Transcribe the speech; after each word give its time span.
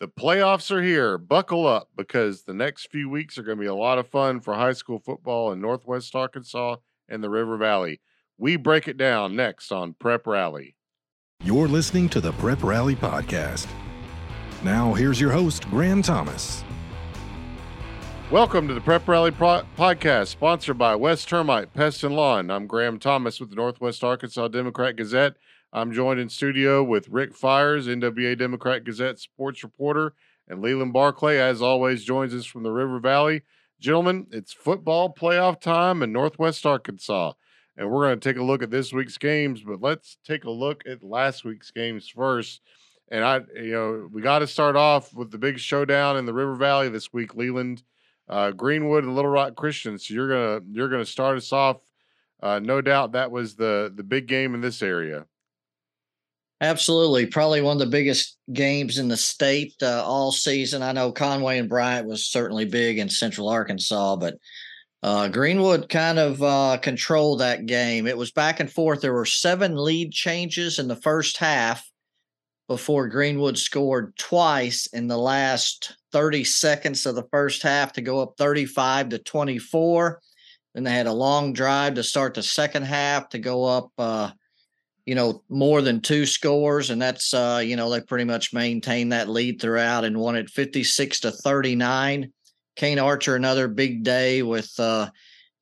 The 0.00 0.08
playoffs 0.08 0.70
are 0.70 0.80
here. 0.80 1.18
Buckle 1.18 1.66
up 1.66 1.90
because 1.94 2.44
the 2.44 2.54
next 2.54 2.90
few 2.90 3.10
weeks 3.10 3.36
are 3.36 3.42
going 3.42 3.58
to 3.58 3.60
be 3.60 3.66
a 3.66 3.74
lot 3.74 3.98
of 3.98 4.08
fun 4.08 4.40
for 4.40 4.54
high 4.54 4.72
school 4.72 4.98
football 4.98 5.52
in 5.52 5.60
Northwest 5.60 6.14
Arkansas 6.14 6.76
and 7.06 7.22
the 7.22 7.28
River 7.28 7.58
Valley. 7.58 8.00
We 8.38 8.56
break 8.56 8.88
it 8.88 8.96
down 8.96 9.36
next 9.36 9.70
on 9.70 9.92
Prep 9.92 10.26
Rally. 10.26 10.74
You're 11.44 11.68
listening 11.68 12.08
to 12.10 12.20
the 12.22 12.32
Prep 12.32 12.62
Rally 12.62 12.96
Podcast. 12.96 13.66
Now, 14.64 14.94
here's 14.94 15.20
your 15.20 15.32
host, 15.32 15.68
Graham 15.68 16.00
Thomas. 16.00 16.64
Welcome 18.30 18.68
to 18.68 18.74
the 18.74 18.80
Prep 18.80 19.06
Rally 19.06 19.32
Pro- 19.32 19.64
Podcast, 19.76 20.28
sponsored 20.28 20.78
by 20.78 20.94
West 20.94 21.28
Termite 21.28 21.74
Pest 21.74 22.04
and 22.04 22.16
Lawn. 22.16 22.50
I'm 22.50 22.66
Graham 22.66 22.98
Thomas 22.98 23.38
with 23.38 23.50
the 23.50 23.56
Northwest 23.56 24.02
Arkansas 24.02 24.48
Democrat 24.48 24.96
Gazette. 24.96 25.34
I'm 25.72 25.92
joined 25.92 26.18
in 26.18 26.28
studio 26.28 26.82
with 26.82 27.08
Rick 27.08 27.32
Fires, 27.32 27.86
NWA 27.86 28.36
Democrat 28.36 28.82
Gazette 28.82 29.20
sports 29.20 29.62
reporter, 29.62 30.14
and 30.48 30.60
Leland 30.60 30.92
Barclay, 30.92 31.38
as 31.38 31.62
always, 31.62 32.02
joins 32.02 32.34
us 32.34 32.44
from 32.44 32.64
the 32.64 32.72
River 32.72 32.98
Valley. 32.98 33.42
Gentlemen, 33.78 34.26
it's 34.32 34.52
football 34.52 35.14
playoff 35.14 35.60
time 35.60 36.02
in 36.02 36.12
Northwest 36.12 36.66
Arkansas, 36.66 37.34
and 37.76 37.88
we're 37.88 38.06
going 38.08 38.18
to 38.18 38.28
take 38.28 38.36
a 38.36 38.44
look 38.44 38.64
at 38.64 38.72
this 38.72 38.92
week's 38.92 39.16
games. 39.16 39.62
But 39.62 39.80
let's 39.80 40.16
take 40.26 40.44
a 40.44 40.50
look 40.50 40.82
at 40.88 41.04
last 41.04 41.44
week's 41.44 41.70
games 41.70 42.08
first. 42.08 42.62
And 43.08 43.24
I, 43.24 43.40
you 43.54 43.72
know, 43.72 44.08
we 44.12 44.22
got 44.22 44.40
to 44.40 44.48
start 44.48 44.74
off 44.74 45.14
with 45.14 45.30
the 45.30 45.38
big 45.38 45.60
showdown 45.60 46.16
in 46.16 46.26
the 46.26 46.34
River 46.34 46.56
Valley 46.56 46.88
this 46.88 47.12
week. 47.12 47.36
Leland, 47.36 47.84
uh, 48.28 48.50
Greenwood, 48.50 49.04
and 49.04 49.14
Little 49.14 49.30
Rock 49.30 49.54
Christian. 49.54 49.98
So 49.98 50.14
you're 50.14 50.28
gonna 50.28 50.66
you're 50.72 50.88
gonna 50.88 51.06
start 51.06 51.36
us 51.36 51.52
off. 51.52 51.76
Uh, 52.42 52.58
no 52.58 52.80
doubt 52.80 53.12
that 53.12 53.30
was 53.30 53.54
the 53.54 53.92
the 53.94 54.02
big 54.02 54.26
game 54.26 54.54
in 54.54 54.60
this 54.60 54.82
area. 54.82 55.26
Absolutely. 56.60 57.24
Probably 57.24 57.62
one 57.62 57.76
of 57.76 57.78
the 57.78 57.86
biggest 57.86 58.36
games 58.52 58.98
in 58.98 59.08
the 59.08 59.16
state 59.16 59.74
uh, 59.82 60.04
all 60.04 60.30
season. 60.30 60.82
I 60.82 60.92
know 60.92 61.10
Conway 61.10 61.58
and 61.58 61.68
Bryant 61.68 62.06
was 62.06 62.26
certainly 62.26 62.66
big 62.66 62.98
in 62.98 63.08
Central 63.08 63.48
Arkansas, 63.48 64.16
but 64.16 64.34
uh, 65.02 65.28
Greenwood 65.28 65.88
kind 65.88 66.18
of 66.18 66.42
uh, 66.42 66.76
controlled 66.82 67.40
that 67.40 67.64
game. 67.64 68.06
It 68.06 68.18
was 68.18 68.30
back 68.30 68.60
and 68.60 68.70
forth. 68.70 69.00
There 69.00 69.14
were 69.14 69.24
seven 69.24 69.74
lead 69.74 70.12
changes 70.12 70.78
in 70.78 70.88
the 70.88 70.96
first 70.96 71.38
half 71.38 71.90
before 72.68 73.08
Greenwood 73.08 73.56
scored 73.56 74.14
twice 74.18 74.86
in 74.92 75.08
the 75.08 75.16
last 75.16 75.96
30 76.12 76.44
seconds 76.44 77.06
of 77.06 77.14
the 77.14 77.26
first 77.32 77.62
half 77.62 77.94
to 77.94 78.02
go 78.02 78.20
up 78.20 78.34
35 78.36 79.08
to 79.08 79.18
24. 79.18 80.20
Then 80.74 80.84
they 80.84 80.92
had 80.92 81.06
a 81.06 81.12
long 81.12 81.54
drive 81.54 81.94
to 81.94 82.04
start 82.04 82.34
the 82.34 82.42
second 82.42 82.82
half 82.82 83.30
to 83.30 83.38
go 83.38 83.64
up 83.64 83.90
uh, 83.96 84.30
you 85.10 85.16
know, 85.16 85.42
more 85.48 85.82
than 85.82 86.00
two 86.00 86.24
scores, 86.24 86.90
and 86.90 87.02
that's 87.02 87.34
uh, 87.34 87.60
you 87.64 87.74
know, 87.74 87.90
they 87.90 88.00
pretty 88.00 88.22
much 88.22 88.54
maintained 88.54 89.10
that 89.10 89.28
lead 89.28 89.60
throughout 89.60 90.04
and 90.04 90.16
won 90.16 90.36
it 90.36 90.48
56 90.48 91.18
to 91.18 91.32
39. 91.32 92.32
Kane 92.76 92.98
Archer, 93.00 93.34
another 93.34 93.66
big 93.66 94.04
day 94.04 94.44
with 94.44 94.72
uh, 94.78 95.10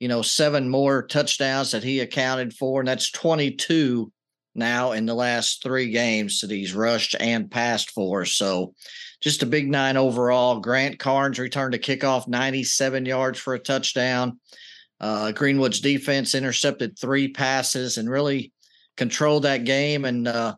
you 0.01 0.07
know, 0.07 0.21
seven 0.21 0.69
more 0.69 1.03
touchdowns 1.03 1.71
that 1.71 1.83
he 1.83 2.01
accounted 2.01 2.53
for, 2.53 2.83
and 2.83 2.89
that's 2.89 3.11
22 3.11 4.13
now 4.55 4.93
in 4.93 5.07
the 5.07 5.15
last 5.15 5.63
three 5.63 5.93
games 5.93 6.43
that 6.43 6.51
he's 6.51 6.75
rushed 6.75 7.17
and 7.19 7.51
passed 7.51 7.93
for. 7.93 8.27
So 8.27 8.75
just 9.23 9.43
a 9.43 9.47
big 9.47 9.71
nine 9.71 9.97
overall. 9.97 10.61
Grant 10.61 10.99
Carnes 10.99 11.39
returned 11.39 11.75
a 11.75 11.79
kickoff 11.79 12.29
97 12.29 13.07
yards 13.07 13.39
for 13.39 13.55
a 13.55 13.59
touchdown. 13.59 14.41
Uh, 15.01 15.33
Greenwood's 15.33 15.81
defense 15.81 16.35
intercepted 16.35 16.99
three 16.99 17.29
passes 17.29 17.97
and 17.97 18.11
really 18.11 18.53
controlled 18.99 19.45
that 19.45 19.65
game 19.65 20.05
and 20.05 20.29
uh, 20.29 20.55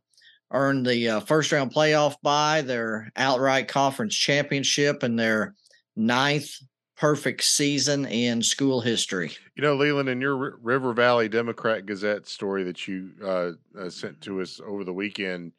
the 0.51 1.09
uh, 1.09 1.21
first 1.21 1.53
round 1.53 1.73
playoff 1.73 2.17
bye 2.23 2.63
their 2.63 3.13
outright 3.15 3.69
conference 3.69 4.17
championship, 4.17 5.05
and 5.05 5.17
their 5.17 5.55
ninth 5.95 6.51
perfect 6.97 7.43
season 7.45 8.05
in 8.07 8.43
school 8.43 8.81
history. 8.81 9.33
You 9.55 9.63
know, 9.63 9.75
Leland, 9.75 10.09
in 10.09 10.21
your 10.21 10.59
River 10.61 10.93
Valley 10.93 11.29
Democrat 11.29 11.87
Gazette 11.87 12.27
story 12.27 12.65
that 12.65 12.89
you 12.89 13.13
uh, 13.25 13.53
uh, 13.79 13.89
sent 13.89 14.21
to 14.23 14.41
us 14.41 14.61
over 14.67 14.85
the 14.85 14.93
weekend, 14.93 15.53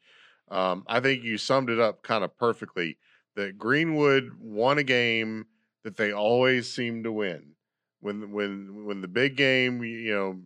um, 0.50 0.84
I 0.86 1.00
think 1.00 1.24
you 1.24 1.38
summed 1.38 1.70
it 1.70 1.80
up 1.80 2.02
kind 2.02 2.22
of 2.22 2.36
perfectly. 2.36 2.98
That 3.34 3.56
Greenwood 3.56 4.30
won 4.38 4.76
a 4.76 4.82
game 4.82 5.46
that 5.84 5.96
they 5.96 6.12
always 6.12 6.70
seem 6.70 7.02
to 7.04 7.12
win. 7.12 7.54
When 8.00 8.30
when 8.32 8.84
when 8.84 9.00
the 9.00 9.08
big 9.08 9.36
game, 9.36 9.82
you 9.82 10.12
know, 10.12 10.40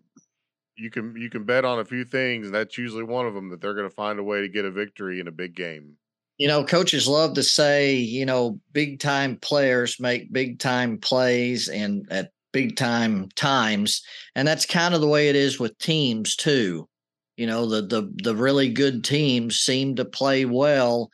you 0.76 0.90
can 0.90 1.14
you 1.16 1.30
can 1.30 1.44
bet 1.44 1.64
on 1.64 1.78
a 1.78 1.84
few 1.84 2.04
things, 2.04 2.46
and 2.46 2.54
that's 2.54 2.78
usually 2.78 3.02
one 3.02 3.26
of 3.26 3.34
them 3.34 3.48
that 3.50 3.60
they're 3.60 3.74
going 3.74 3.88
to 3.88 3.94
find 3.94 4.18
a 4.18 4.24
way 4.24 4.40
to 4.40 4.48
get 4.48 4.64
a 4.64 4.70
victory 4.70 5.20
in 5.20 5.28
a 5.28 5.32
big 5.32 5.54
game. 5.54 5.96
You 6.38 6.48
know, 6.48 6.64
coaches 6.64 7.08
love 7.08 7.34
to 7.34 7.42
say, 7.42 7.94
you 7.94 8.26
know, 8.26 8.60
big 8.72 9.00
time 9.00 9.36
players 9.36 9.98
make 9.98 10.32
big 10.32 10.58
time 10.58 10.98
plays 10.98 11.68
and 11.68 12.06
at 12.10 12.30
big 12.52 12.76
time 12.76 13.28
times, 13.34 14.02
and 14.34 14.46
that's 14.46 14.66
kind 14.66 14.94
of 14.94 15.00
the 15.00 15.08
way 15.08 15.28
it 15.28 15.36
is 15.36 15.58
with 15.58 15.78
teams 15.78 16.36
too. 16.36 16.88
You 17.36 17.46
know, 17.46 17.66
the 17.66 17.82
the 17.82 18.12
the 18.22 18.36
really 18.36 18.68
good 18.68 19.04
teams 19.04 19.60
seem 19.60 19.96
to 19.96 20.04
play 20.04 20.44
well 20.44 21.10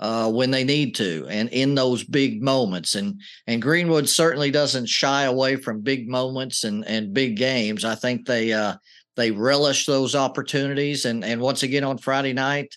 uh, 0.00 0.30
when 0.30 0.50
they 0.50 0.64
need 0.64 0.94
to 0.96 1.26
and 1.28 1.48
in 1.50 1.74
those 1.74 2.04
big 2.04 2.42
moments. 2.42 2.94
And 2.94 3.20
and 3.46 3.62
Greenwood 3.62 4.08
certainly 4.08 4.50
doesn't 4.50 4.88
shy 4.88 5.24
away 5.24 5.56
from 5.56 5.80
big 5.80 6.08
moments 6.08 6.64
and 6.64 6.84
and 6.86 7.14
big 7.14 7.36
games. 7.36 7.84
I 7.84 7.94
think 7.94 8.26
they 8.26 8.52
uh, 8.52 8.74
they 9.16 9.30
relish 9.30 9.86
those 9.86 10.14
opportunities, 10.14 11.04
and 11.04 11.24
and 11.24 11.40
once 11.40 11.62
again 11.62 11.84
on 11.84 11.98
Friday 11.98 12.32
night, 12.32 12.76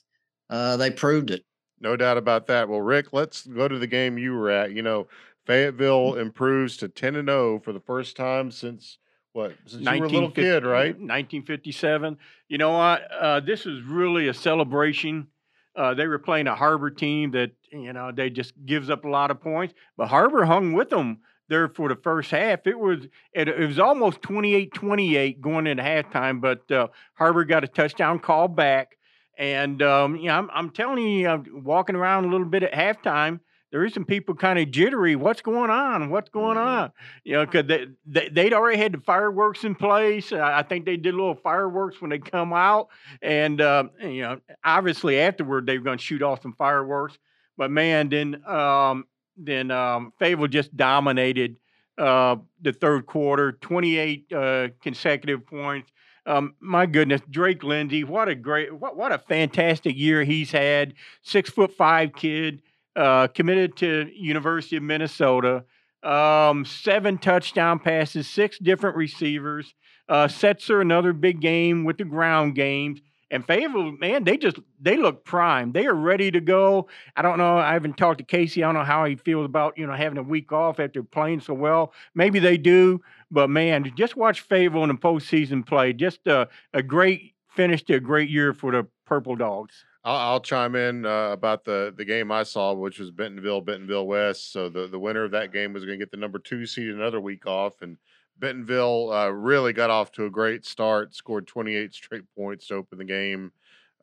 uh, 0.49 0.77
they 0.77 0.91
proved 0.91 1.31
it. 1.31 1.43
No 1.79 1.95
doubt 1.95 2.17
about 2.17 2.47
that. 2.47 2.69
Well, 2.69 2.81
Rick, 2.81 3.13
let's 3.13 3.45
go 3.45 3.67
to 3.67 3.77
the 3.77 3.87
game 3.87 4.17
you 4.17 4.33
were 4.33 4.49
at. 4.49 4.71
You 4.71 4.81
know, 4.81 5.07
Fayetteville 5.45 6.11
Mm-hmm. 6.11 6.21
improves 6.21 6.77
to 6.77 6.89
ten 6.89 7.15
and 7.15 7.27
zero 7.27 7.59
for 7.59 7.73
the 7.73 7.79
first 7.79 8.15
time 8.17 8.51
since 8.51 8.97
what? 9.33 9.53
Since 9.65 9.83
you 9.83 9.99
were 9.99 10.05
a 10.05 10.09
little 10.09 10.31
kid, 10.31 10.63
right? 10.65 10.97
1957. 10.99 12.17
You 12.49 12.57
know 12.57 12.71
what? 12.71 13.11
Uh, 13.11 13.39
this 13.39 13.65
is 13.65 13.81
really 13.83 14.27
a 14.27 14.33
celebration. 14.33 15.27
Uh, 15.75 15.93
they 15.93 16.07
were 16.07 16.17
playing 16.17 16.47
a 16.47 16.55
Har-Ber 16.55 16.89
team 16.89 17.31
that 17.31 17.51
you 17.71 17.93
know 17.93 18.11
they 18.11 18.29
just 18.29 18.53
gives 18.65 18.89
up 18.89 19.05
a 19.05 19.09
lot 19.09 19.29
of 19.31 19.39
points, 19.41 19.73
but 19.95 20.07
Har-Ber 20.07 20.45
hung 20.45 20.73
with 20.73 20.89
them 20.89 21.19
there 21.49 21.67
for 21.69 21.89
the 21.89 21.95
first 21.95 22.31
half. 22.31 22.65
It 22.67 22.77
was 22.77 23.07
it, 23.33 23.47
it 23.47 23.65
was 23.67 23.79
almost 23.79 24.21
28-28 24.21 25.39
going 25.41 25.67
into 25.67 25.83
halftime, 25.83 26.41
but 26.41 26.69
uh, 26.71 26.87
Har-Ber 27.15 27.45
got 27.45 27.63
a 27.63 27.67
touchdown 27.67 28.19
call 28.19 28.47
back. 28.47 28.97
And 29.37 29.81
um, 29.81 30.15
you 30.15 30.25
know, 30.27 30.33
I'm, 30.35 30.49
I'm 30.51 30.69
telling 30.71 30.99
you, 31.07 31.27
I'm 31.27 31.63
walking 31.63 31.95
around 31.95 32.25
a 32.25 32.29
little 32.29 32.47
bit 32.47 32.63
at 32.63 32.73
halftime. 32.73 33.39
There 33.69 33.83
is 33.83 33.93
some 33.93 34.05
people 34.05 34.33
kind 34.33 34.57
of 34.57 34.71
jittery. 34.71 35.17
What's 35.17 35.41
going 35.41 35.69
on? 35.69 36.09
What's 36.09 36.29
going 36.29 36.55
Mhm. 36.57 36.65
on? 36.65 36.91
You 37.25 37.33
know, 37.33 37.45
because 37.45 37.67
they, 37.67 37.87
they 38.05 38.29
they'd 38.29 38.53
already 38.53 38.77
had 38.79 38.93
the 38.93 38.99
fireworks 39.01 39.63
in 39.65 39.75
place. 39.75 40.31
I 40.31 40.59
I 40.59 40.63
think 40.63 40.85
they 40.85 40.95
did 40.97 41.13
a 41.13 41.17
little 41.17 41.35
fireworks 41.35 42.01
when 42.01 42.09
they 42.09 42.17
come 42.17 42.53
out, 42.53 42.87
and 43.21 43.59
uh, 43.61 43.83
you 44.01 44.21
know, 44.21 44.39
obviously 44.63 45.19
afterward 45.19 45.65
they 45.65 45.77
were 45.77 45.83
going 45.83 45.97
to 45.97 46.03
shoot 46.03 46.23
off 46.23 46.41
some 46.41 46.53
fireworks. 46.53 47.17
But 47.57 47.69
man, 47.69 48.07
then 48.09 48.41
um, 48.47 49.05
then 49.37 49.71
um, 49.71 50.13
Fayetteville 50.19 50.47
just 50.47 50.75
dominated 50.75 51.57
uh, 51.97 52.35
the 52.61 52.73
third 52.73 53.05
quarter, 53.05 53.53
28 53.53 54.31
uh, 54.33 54.67
consecutive 54.81 55.45
points. 55.45 55.91
Um, 56.25 56.55
my 56.59 56.85
goodness, 56.85 57.21
Drake 57.29 57.63
Lindsey, 57.63 58.03
what 58.03 58.27
a 58.27 58.35
great, 58.35 58.73
what 58.73 58.97
what 58.97 59.13
a 59.13 59.17
fantastic 59.17 59.97
year 59.97 60.23
he's 60.25 60.51
had. 60.51 60.93
Six 61.21 61.49
foot 61.49 61.71
five 61.71 62.13
kid, 62.13 62.61
uh, 62.97 63.27
committed 63.27 63.77
to 63.77 64.09
University 64.13 64.75
of 64.75 64.83
Minnesota. 64.83 65.63
Um, 66.03 66.65
seven 66.65 67.17
touchdown 67.17 67.79
passes, 67.79 68.29
six 68.29 68.59
different 68.59 68.97
receivers. 68.97 69.73
Uh, 70.09 70.27
Setzer 70.27 70.81
another 70.81 71.13
big 71.13 71.39
game 71.39 71.85
with 71.85 71.97
the 71.97 72.05
ground 72.05 72.55
games. 72.55 72.99
And 73.29 73.45
Fayetteville, 73.45 73.91
man, 73.93 74.23
they 74.23 74.37
just 74.37 74.57
they 74.79 74.95
look 74.95 75.25
prime. 75.25 75.73
They 75.73 75.85
are 75.85 75.93
ready 75.93 76.31
to 76.31 76.39
go. 76.39 76.87
I 77.15 77.21
don't 77.21 77.37
know. 77.37 77.57
I 77.57 77.73
haven't 77.73 77.97
talked 77.97 78.19
to 78.19 78.23
Casey. 78.23 78.63
I 78.63 78.67
don't 78.67 78.75
know 78.75 78.85
how 78.85 79.05
he 79.05 79.15
feels 79.15 79.45
about 79.45 79.77
you 79.77 79.85
know 79.85 79.93
having 79.93 80.17
a 80.17 80.23
week 80.23 80.51
off 80.53 80.79
after 80.79 81.03
playing 81.03 81.41
so 81.41 81.53
well. 81.53 81.93
Maybe 82.15 82.39
they 82.39 82.57
do, 82.57 83.01
but 83.29 83.49
man, 83.49 83.91
just 83.97 84.15
watch 84.15 84.41
Fayetteville 84.41 84.83
in 84.83 84.89
the 84.89 84.95
postseason 84.95 85.65
play. 85.65 85.91
Just 85.91 86.25
a, 86.27 86.47
a 86.73 86.81
great 86.81 87.33
finish 87.49 87.83
to 87.83 87.95
a 87.95 87.99
great 87.99 88.29
year 88.29 88.53
for 88.53 88.71
the 88.71 88.87
Purple 89.05 89.35
Dogs. 89.35 89.83
I'll, 90.05 90.15
I'll 90.15 90.39
chime 90.39 90.75
in 90.75 91.05
uh, 91.05 91.31
about 91.31 91.65
the 91.65 91.93
the 91.95 92.05
game 92.05 92.31
I 92.31 92.43
saw, 92.43 92.73
which 92.73 92.97
was 92.97 93.11
Bentonville, 93.11 93.59
Bentonville 93.59 94.07
West. 94.07 94.53
So 94.53 94.69
the 94.69 94.87
the 94.87 94.99
winner 94.99 95.25
of 95.25 95.31
that 95.31 95.51
game 95.51 95.73
was 95.73 95.83
going 95.83 95.99
to 95.99 96.05
get 96.05 96.11
the 96.11 96.17
number 96.17 96.39
two 96.39 96.65
seed 96.65 96.89
another 96.89 97.19
week 97.19 97.45
off, 97.45 97.81
and 97.81 97.97
Bentonville 98.39 99.11
uh, 99.11 99.29
really 99.29 99.73
got 99.73 99.89
off 99.89 100.11
to 100.13 100.25
a 100.25 100.29
great 100.29 100.65
start, 100.65 101.15
scored 101.15 101.47
28 101.47 101.93
straight 101.93 102.23
points 102.35 102.67
to 102.67 102.75
open 102.75 102.97
the 102.97 103.05
game, 103.05 103.51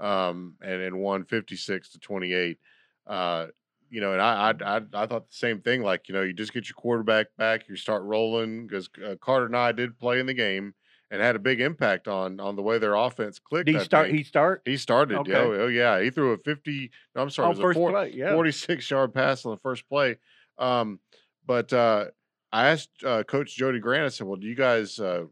um, 0.00 0.54
and 0.62 0.82
and 0.82 0.98
won 0.98 1.24
56 1.24 1.90
to 1.90 1.98
28. 1.98 2.58
Uh, 3.06 3.46
you 3.90 4.00
know, 4.00 4.12
and 4.12 4.20
I, 4.20 4.50
I 4.50 4.76
I 4.76 4.80
I 4.94 5.06
thought 5.06 5.28
the 5.28 5.36
same 5.36 5.60
thing. 5.60 5.82
Like 5.82 6.08
you 6.08 6.14
know, 6.14 6.22
you 6.22 6.32
just 6.32 6.52
get 6.52 6.68
your 6.68 6.74
quarterback 6.74 7.26
back, 7.38 7.68
you 7.68 7.76
start 7.76 8.02
rolling 8.02 8.66
because 8.66 8.88
uh, 9.04 9.14
Carter 9.20 9.48
Nye 9.48 9.72
did 9.72 9.98
play 9.98 10.18
in 10.18 10.26
the 10.26 10.34
game, 10.34 10.74
and 11.10 11.22
had 11.22 11.36
a 11.36 11.38
big 11.38 11.60
impact 11.60 12.08
on 12.08 12.40
on 12.40 12.56
the 12.56 12.62
way 12.62 12.78
their 12.78 12.94
offense 12.94 13.38
clicked. 13.38 13.66
Did 13.66 13.76
he 13.76 13.80
I 13.80 13.84
start? 13.84 14.06
think. 14.06 14.18
He 14.18 14.24
start. 14.24 14.62
He 14.64 14.76
started. 14.76 15.18
Okay. 15.18 15.34
Oh, 15.34 15.52
oh, 15.52 15.66
yeah. 15.68 16.00
He 16.00 16.10
threw 16.10 16.32
a 16.32 16.38
50. 16.38 16.90
No, 17.14 17.22
I'm 17.22 17.30
sorry. 17.30 17.46
Oh, 17.46 17.52
it 17.52 17.58
was 17.58 17.76
a 17.76 17.78
four- 17.78 17.90
play. 17.92 18.12
Yeah. 18.14 18.32
46 18.32 18.90
yard 18.90 19.14
pass 19.14 19.44
on 19.46 19.52
the 19.52 19.58
first 19.58 19.88
play. 19.88 20.16
Um, 20.58 20.98
but 21.46 21.72
uh, 21.72 22.06
I 22.54 22.68
asked 22.68 22.90
uh, 23.04 23.24
Coach 23.24 23.56
Jody 23.56 23.80
Grant, 23.80 24.04
I 24.04 24.08
said, 24.08 24.26
Well, 24.26 24.36
do 24.36 24.46
you 24.46 24.54
guys 24.54 25.00
uh, 25.00 25.24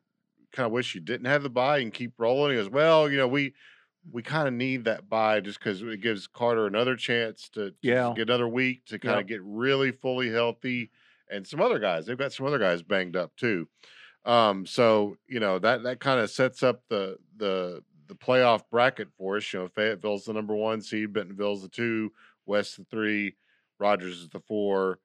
kind 0.52 0.66
of 0.66 0.72
wish 0.72 0.94
you 0.94 1.00
didn't 1.00 1.26
have 1.26 1.42
the 1.44 1.50
bye 1.50 1.78
and 1.78 1.92
keep 1.94 2.14
rolling? 2.18 2.50
He 2.50 2.56
goes, 2.56 2.68
Well, 2.68 3.08
you 3.10 3.16
know, 3.16 3.28
we 3.28 3.54
we 4.10 4.22
kind 4.22 4.48
of 4.48 4.54
need 4.54 4.84
that 4.84 5.08
bye 5.08 5.38
just 5.40 5.60
because 5.60 5.80
it 5.80 6.00
gives 6.00 6.26
Carter 6.26 6.66
another 6.66 6.96
chance 6.96 7.48
to, 7.50 7.70
to 7.70 7.76
Yeah. 7.82 8.12
get 8.16 8.28
another 8.28 8.48
week 8.48 8.84
to 8.86 8.98
kind 8.98 9.20
of 9.20 9.28
get 9.28 9.40
really 9.44 9.92
fully 9.92 10.28
healthy. 10.30 10.90
And 11.30 11.46
some 11.46 11.60
other 11.60 11.78
guys, 11.78 12.06
they've 12.06 12.18
got 12.18 12.32
some 12.32 12.44
other 12.46 12.58
guys 12.58 12.82
banged 12.82 13.14
up 13.14 13.36
too. 13.36 13.68
Um, 14.24 14.66
so 14.66 15.16
you 15.28 15.38
know 15.40 15.58
that 15.60 15.84
that 15.84 16.00
kind 16.00 16.18
of 16.20 16.30
sets 16.30 16.62
up 16.64 16.82
the 16.88 17.16
the 17.36 17.82
the 18.08 18.14
playoff 18.16 18.62
bracket 18.70 19.08
for 19.16 19.36
us. 19.36 19.52
You 19.52 19.60
know, 19.60 19.68
Fayetteville's 19.68 20.24
the 20.24 20.32
number 20.32 20.56
one 20.56 20.80
seed, 20.82 21.12
Bentonville's 21.12 21.62
the 21.62 21.68
two, 21.68 22.12
West 22.46 22.76
the 22.78 22.84
three, 22.84 23.36
Rogers 23.78 24.18
is 24.18 24.28
the 24.28 24.40
four, 24.40 24.98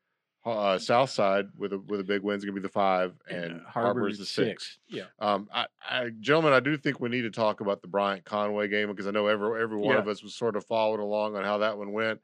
uh, 0.52 0.80
South 0.80 1.10
Side 1.10 1.48
with 1.58 1.74
a 1.74 1.80
with 1.80 2.00
a 2.00 2.04
big 2.04 2.22
win 2.22 2.38
is 2.38 2.44
gonna 2.46 2.54
be 2.56 2.62
the 2.62 2.70
five, 2.70 3.14
and 3.30 3.62
uh, 3.62 3.70
Har-Ber 3.70 4.08
is 4.08 4.18
the 4.18 4.26
six. 4.26 4.80
Yeah. 4.88 5.06
Um, 5.20 5.50
I, 5.54 5.66
I, 5.90 6.10
gentlemen, 6.20 6.54
I 6.54 6.60
do 6.60 6.78
think 6.78 7.00
we 7.00 7.10
need 7.10 7.24
to 7.24 7.32
talk 7.32 7.62
about 7.62 7.82
the 7.82 7.88
Bryant 7.88 8.24
Conway 8.26 8.68
game 8.68 8.88
because 8.88 9.08
I 9.08 9.12
know 9.12 9.28
every 9.28 9.62
every 9.62 9.78
one 9.78 9.96
Yeah. 9.96 10.02
of 10.02 10.08
us 10.08 10.24
was 10.24 10.36
sort 10.36 10.56
of 10.56 10.66
following 10.66 11.02
along 11.02 11.36
on 11.36 11.44
how 11.44 11.58
that 11.60 11.78
one 11.78 11.92
went. 11.92 12.22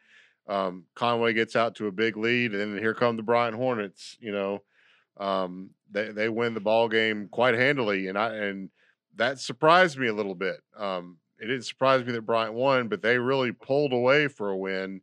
Um, 0.47 0.85
Conway 0.95 1.33
gets 1.33 1.55
out 1.55 1.75
to 1.75 1.87
a 1.87 1.91
big 1.91 2.17
lead, 2.17 2.53
and 2.53 2.59
then 2.75 2.77
here 2.77 2.93
come 2.93 3.15
the 3.17 3.23
Bryant 3.23 3.55
Hornets. 3.55 4.17
You 4.19 4.31
know, 4.31 4.63
um, 5.17 5.69
they 5.91 6.11
they 6.11 6.29
win 6.29 6.53
the 6.53 6.59
ball 6.61 6.89
game 6.89 7.27
quite 7.29 7.55
handily, 7.55 8.07
and 8.07 8.17
I 8.17 8.35
and 8.35 8.69
that 9.15 9.39
surprised 9.39 9.97
me 9.97 10.07
a 10.07 10.13
little 10.13 10.35
bit. 10.35 10.57
Um, 10.77 11.17
it 11.39 11.47
didn't 11.47 11.65
surprise 11.65 12.05
me 12.05 12.11
that 12.13 12.21
Bryant 12.21 12.53
won, 12.53 12.87
but 12.87 13.01
they 13.01 13.17
really 13.17 13.51
pulled 13.51 13.93
away 13.93 14.27
for 14.27 14.49
a 14.49 14.57
win. 14.57 15.01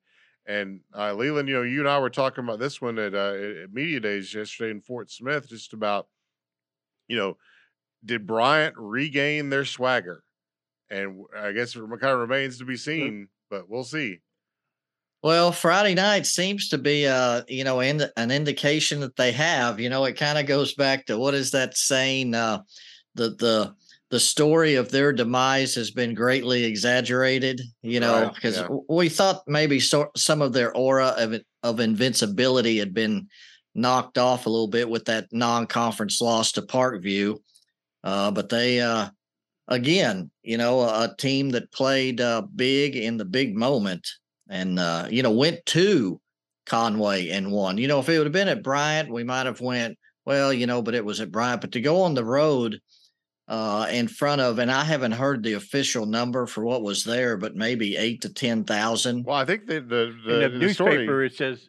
And 0.51 0.81
uh, 0.97 1.15
Leland, 1.15 1.49
you 1.49 1.55
know, 1.55 1.63
you 1.63 1.79
and 1.79 1.89
I 1.89 2.01
were 2.01 2.11
talking 2.11 2.43
about 2.43 2.59
this 2.59 2.81
one 2.81 2.99
at, 2.99 3.15
uh, 3.15 3.35
at 3.63 3.73
media 3.73 4.01
days 4.01 4.35
yesterday 4.35 4.73
in 4.73 4.81
Fort 4.81 5.09
Smith, 5.09 5.49
just 5.49 5.73
about, 5.73 6.09
you 7.07 7.17
know, 7.17 7.37
did 8.05 8.27
Bryant 8.27 8.75
regain 8.77 9.49
their 9.49 9.65
swagger? 9.65 10.25
And 10.91 11.25
I 11.39 11.53
guess 11.53 11.77
it 11.77 11.81
kind 11.81 12.03
of 12.03 12.19
remains 12.19 12.59
to 12.59 12.65
be 12.65 12.77
seen, 12.77 13.29
but 13.49 13.71
we'll 13.71 13.85
see. 13.85 14.23
Well, 15.23 15.53
Friday 15.53 15.95
night 15.95 16.27
seems 16.27 16.69
to 16.71 16.79
be, 16.79 17.07
uh, 17.07 17.43
you 17.47 17.63
know, 17.63 17.79
in, 17.79 18.03
an 18.17 18.33
indication 18.33 18.99
that 19.01 19.15
they 19.15 19.31
have. 19.31 19.79
You 19.79 19.89
know, 19.89 20.05
it 20.05 20.17
kind 20.17 20.37
of 20.37 20.47
goes 20.47 20.75
back 20.75 21.07
to 21.07 21.17
what 21.17 21.35
is 21.35 21.53
that 21.53 21.77
saying? 21.77 22.35
Uh, 22.35 22.63
the 23.15 23.31
the 23.31 23.75
the 24.11 24.21
story 24.21 24.75
of 24.75 24.91
their 24.91 25.13
demise 25.13 25.75
has 25.75 25.91
been 25.91 26.15
greatly 26.15 26.65
exaggerated. 26.65 27.61
You 27.83 28.01
know, 28.01 28.25
Right, 28.25 28.35
because 28.35 28.59
yeah. 28.59 28.69
we 28.89 29.09
thought 29.09 29.43
maybe 29.47 29.81
so, 29.81 30.11
some 30.17 30.43
of 30.43 30.53
their 30.53 30.77
aura 30.77 31.15
of 31.17 31.41
of 31.63 31.81
invincibility 31.81 32.79
had 32.79 32.95
been 32.95 33.29
knocked 33.75 34.19
off 34.19 34.47
a 34.47 34.51
little 34.51 34.69
bit 34.69 34.89
with 34.89 35.05
that 35.05 35.29
non-conference 35.33 36.21
loss 36.21 36.53
to 36.53 36.63
Parkview, 36.63 37.39
uh, 38.05 38.31
but 38.31 38.49
they. 38.49 38.81
Uh, 38.81 39.09
Again, 39.73 40.33
you 40.43 40.59
know, 40.59 40.81
a, 40.81 41.05
a 41.05 41.17
team 41.17 41.51
that 41.51 41.71
played 41.71 42.21
uh, 42.21 42.43
big 42.57 42.97
in 42.97 43.19
the 43.19 43.25
big 43.25 43.55
moment 43.55 44.05
and 44.49 44.81
uh, 44.81 45.07
you 45.09 45.23
know 45.23 45.31
went 45.31 45.65
to 45.67 46.21
Conway 46.67 47.31
and 47.31 47.53
won. 47.53 47.79
You 47.79 47.89
know, 47.89 48.01
if 48.01 48.09
it 48.09 48.19
would 48.19 48.27
have 48.27 48.33
been 48.33 48.49
at 48.49 48.65
Bryant, 48.65 49.11
we 49.11 49.23
might 49.23 49.47
have 49.47 49.61
went 49.61 49.97
well, 50.27 50.53
you 50.53 50.67
know, 50.67 50.83
but 50.83 50.95
it 50.95 51.05
was 51.05 51.21
at 51.21 51.31
Bryant. 51.31 51.61
But 51.61 51.73
to 51.73 51.81
go 51.81 52.03
on 52.03 52.15
the 52.15 52.25
road 52.25 52.81
uh, 53.51 53.89
in 53.91 54.07
front 54.09 54.41
of, 54.41 54.59
and 54.61 54.71
I 54.71 54.85
haven't 54.85 55.13
heard 55.13 55.43
the 55.43 55.55
official 55.55 56.07
number 56.07 56.47
for 56.47 56.65
what 56.65 56.83
was 56.83 57.03
there, 57.05 57.37
but 57.37 57.57
maybe 57.57 57.97
eight 57.97 58.23
to 58.23 58.33
ten 58.33 58.63
thousand. 58.65 59.25
Well, 59.27 59.37
I 59.37 59.45
think 59.45 59.67
the 59.67 59.81
the, 59.81 60.15
the, 60.25 60.35
in 60.35 60.41
the, 60.41 60.49
the 60.51 60.59
newspaper 60.59 61.05
story, 61.05 61.27
it 61.27 61.35
says 61.35 61.69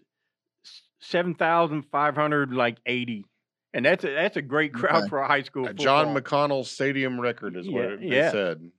seven 1.00 1.34
thousand 1.36 1.84
five 1.92 2.16
hundred 2.16 2.54
like 2.54 2.78
eighty, 2.86 3.26
and 3.74 3.84
that's 3.86 4.04
a 4.04 4.14
that's 4.14 4.38
a 4.38 4.42
great 4.42 4.74
crowd 4.74 5.02
Okay. 5.04 5.10
for 5.10 5.20
a 5.20 5.28
high 5.28 5.42
school. 5.42 5.68
uh, 5.68 5.74
John. 5.74 6.16
McConnell 6.16 6.66
Stadium 6.66 7.20
record 7.20 7.58
is 7.58 7.68
what 7.70 7.84
Yeah, 7.84 7.90
it, 7.90 8.00
yeah. 8.04 8.32
said. 8.32 8.72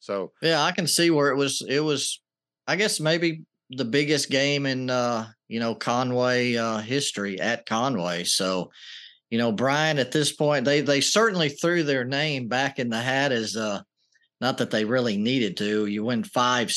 So 0.00 0.32
Yeah, 0.40 0.62
I 0.62 0.70
can 0.72 0.86
see 0.86 1.10
where 1.10 1.30
it 1.30 1.36
was. 1.36 1.60
It 1.68 1.80
was, 1.80 2.22
I 2.68 2.76
guess, 2.76 3.00
maybe 3.00 3.42
the 3.70 3.84
biggest 3.84 4.30
game 4.30 4.64
in 4.64 4.90
uh, 4.90 5.26
you 5.48 5.58
know 5.58 5.74
Conway 5.74 6.54
uh, 6.54 6.78
history 6.78 7.40
at 7.40 7.66
Conway. 7.66 8.22
So, 8.24 8.70
you 9.30 9.38
know, 9.38 9.52
Bryant 9.52 9.98
at 9.98 10.12
this 10.12 10.32
point, 10.32 10.64
they 10.64 10.80
they 10.80 11.00
certainly 11.00 11.48
threw 11.48 11.82
their 11.82 12.04
name 12.04 12.48
back 12.48 12.78
in 12.78 12.88
the 12.88 13.00
hat 13.00 13.32
as 13.32 13.56
uh, 13.56 13.82
not 14.40 14.58
that 14.58 14.70
they 14.70 14.84
really 14.84 15.16
needed 15.16 15.56
to. 15.58 15.86
You 15.86 16.04
win 16.04 16.24
five 16.24 16.66